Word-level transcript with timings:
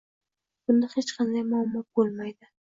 Bunda 0.63 0.89
hech 0.93 1.11
qanday 1.17 1.45
muammo 1.51 1.85
bo‘lmaydi. 2.01 2.51